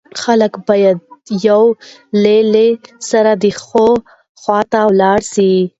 [0.23, 0.99] خلک بايد
[1.47, 1.63] يو
[2.23, 2.65] له له
[3.11, 3.87] سره د ښو
[4.41, 5.51] خوا ته ولاړ سي